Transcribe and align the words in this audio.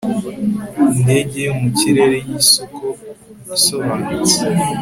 indege 0.93 1.37
yo 1.47 1.53
mu 1.59 1.69
kirere 1.77 2.17
yisoko 2.27 2.83
isobanutse 3.57 4.39